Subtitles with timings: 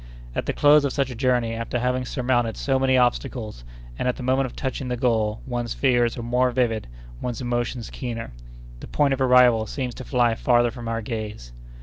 [0.33, 3.63] At the close of such a journey, after having surmounted so many obstacles,
[3.99, 6.87] and at the moment of touching the goal, one's fears are more vivid,
[7.21, 8.33] one's emotions keener.
[8.79, 11.51] The point of arrival seems to fly farther from our gaze.